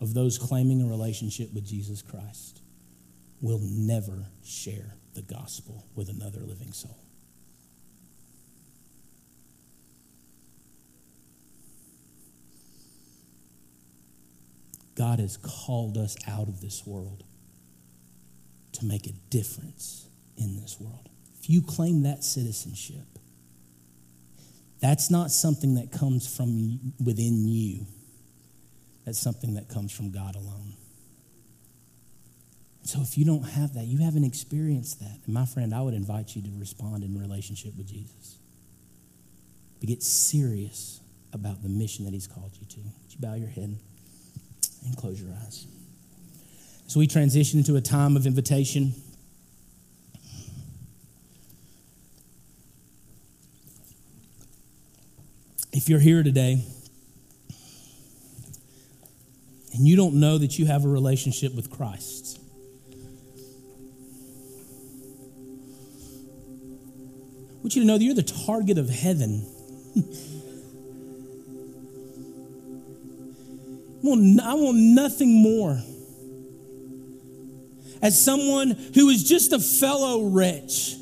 [0.00, 2.60] of those claiming a relationship with Jesus Christ
[3.40, 6.98] will never share the gospel with another living soul.
[14.96, 17.24] God has called us out of this world
[18.72, 20.06] to make a difference
[20.36, 21.08] in this world.
[21.40, 23.18] If you claim that citizenship,
[24.80, 27.86] that's not something that comes from within you.
[29.04, 30.74] That's something that comes from God alone.
[32.84, 35.18] So if you don't have that, you haven't experienced that.
[35.24, 38.36] And my friend, I would invite you to respond in relationship with Jesus.
[39.80, 41.00] But get serious
[41.32, 42.80] about the mission that he's called you to.
[42.80, 43.78] Would you bow your head
[44.84, 45.66] and close your eyes?
[46.86, 48.92] So we transition into a time of invitation.
[55.72, 56.62] If you're here today
[59.72, 62.40] and you don't know that you have a relationship with Christ,
[67.64, 69.42] want you to know that you're the target of heaven.
[73.96, 75.80] I want, I want nothing more.
[78.02, 80.96] As someone who is just a fellow wretch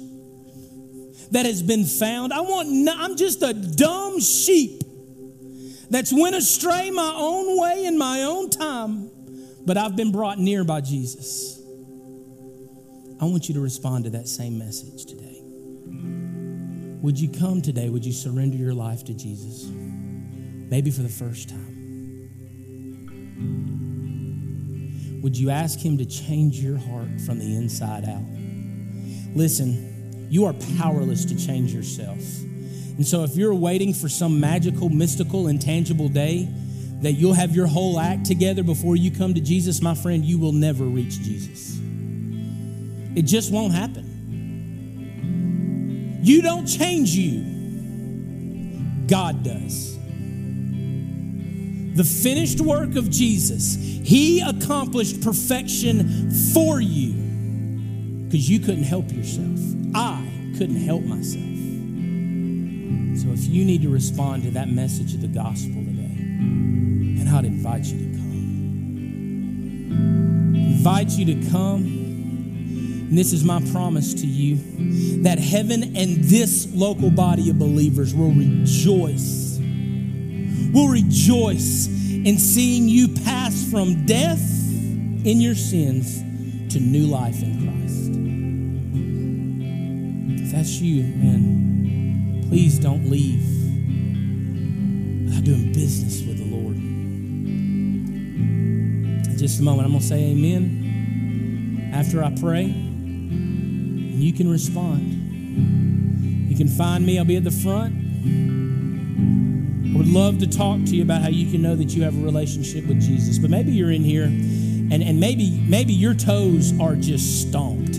[1.32, 4.84] that has been found, I want, no, I'm just a dumb sheep
[5.90, 9.10] that's went astray my own way in my own time,
[9.66, 11.60] but I've been brought near by Jesus.
[13.20, 15.32] I want you to respond to that same message today.
[17.03, 17.88] Would you come today?
[17.88, 19.68] Would you surrender your life to Jesus?
[19.68, 21.72] Maybe for the first time.
[25.20, 28.22] Would you ask Him to change your heart from the inside out?
[29.36, 32.18] Listen, you are powerless to change yourself.
[32.18, 36.48] And so, if you're waiting for some magical, mystical, intangible day
[37.00, 40.38] that you'll have your whole act together before you come to Jesus, my friend, you
[40.38, 41.80] will never reach Jesus.
[43.16, 44.11] It just won't happen.
[46.22, 47.42] You don't change you,
[49.06, 49.98] God does.
[51.94, 57.12] The finished work of Jesus he accomplished perfection for you
[58.24, 59.58] because you couldn't help yourself.
[59.94, 60.26] I
[60.58, 61.44] couldn't help myself.
[63.20, 67.44] So if you need to respond to that message of the gospel today, and I'd
[67.44, 68.32] invite you to come.
[70.54, 72.01] Invite you to come.
[73.12, 74.56] And this is my promise to you
[75.22, 79.58] that heaven and this local body of believers will rejoice.
[80.72, 86.20] Will rejoice in seeing you pass from death in your sins
[86.72, 88.12] to new life in Christ.
[90.46, 93.44] If that's you, man, please don't leave
[95.26, 96.76] without doing business with the Lord.
[99.26, 102.88] In just a moment, I'm going to say amen after I pray,
[104.12, 106.50] and you can respond.
[106.50, 107.94] You can find me, I'll be at the front.
[109.94, 112.14] I would love to talk to you about how you can know that you have
[112.16, 113.38] a relationship with Jesus.
[113.38, 117.98] But maybe you're in here and, and maybe, maybe your toes are just stomped.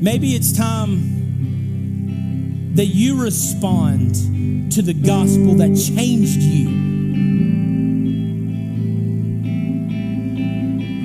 [0.00, 1.10] Maybe it's time
[2.74, 4.14] that you respond
[4.72, 6.83] to the gospel that changed you.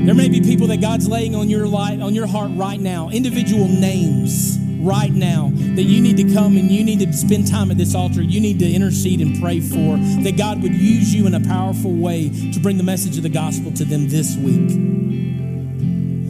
[0.05, 3.09] There may be people that God's laying on your light, on your heart right now,
[3.09, 7.69] individual names right now that you need to come and you need to spend time
[7.69, 8.21] at this altar.
[8.21, 11.93] You need to intercede and pray for that God would use you in a powerful
[11.93, 14.71] way to bring the message of the gospel to them this week.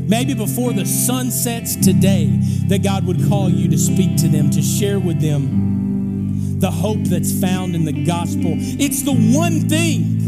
[0.09, 2.26] Maybe before the sun sets today,
[2.67, 7.03] that God would call you to speak to them, to share with them the hope
[7.03, 8.53] that's found in the gospel.
[8.57, 10.18] It's the one thing.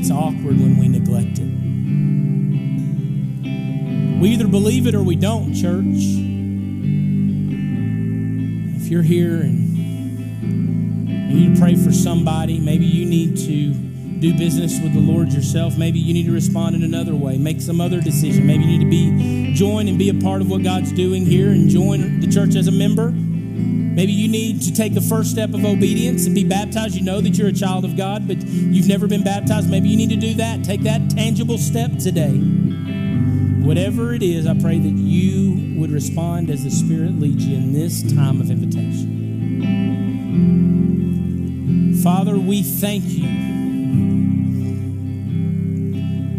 [0.00, 1.50] It's awkward when we neglect it.
[4.18, 5.84] We either believe it or we don't, church.
[8.80, 13.74] If you're here and you need to pray for somebody, maybe you need to
[14.20, 15.76] do business with the Lord yourself.
[15.76, 18.46] Maybe you need to respond in another way, make some other decision.
[18.46, 21.50] Maybe you need to be join and be a part of what God's doing here
[21.50, 23.12] and join the church as a member.
[23.60, 26.94] Maybe you need to take the first step of obedience and be baptized.
[26.94, 29.68] You know that you're a child of God, but you've never been baptized.
[29.68, 30.64] Maybe you need to do that.
[30.64, 32.32] Take that tangible step today.
[33.62, 37.72] Whatever it is, I pray that you would respond as the Spirit leads you in
[37.72, 39.18] this time of invitation.
[42.02, 43.28] Father, we thank you.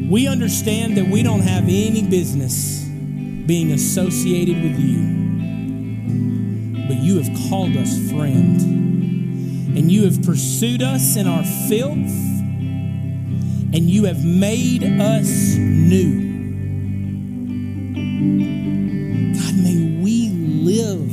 [0.10, 2.84] We understand that we don't have any business
[3.46, 5.21] being associated with you,
[6.92, 8.60] but you have called us friend,
[9.78, 12.12] and you have pursued us in our filth,
[13.74, 16.20] and you have made us new.
[19.40, 21.10] God, may we live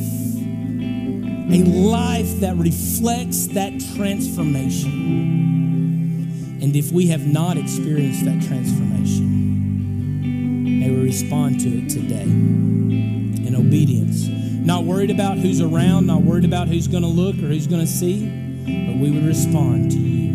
[1.53, 6.59] a life that reflects that transformation.
[6.61, 13.55] And if we have not experienced that transformation, may we respond to it today in
[13.55, 14.28] obedience.
[14.69, 17.81] Not worried about who's around, not worried about who's going to look or who's going
[17.81, 18.27] to see,
[18.67, 20.35] but we would respond to you.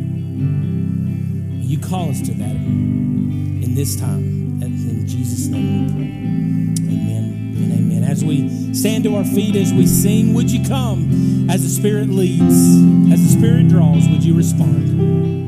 [1.62, 4.24] You call us to that in this time.
[4.64, 8.04] In Jesus' name we pray Amen and amen.
[8.04, 12.10] as we stand to our feet, as we sing, would you come as the Spirit
[12.10, 15.43] leads, as the Spirit draws, would you respond?